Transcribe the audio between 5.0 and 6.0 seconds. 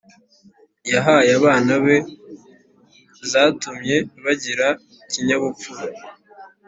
ikinyabupfura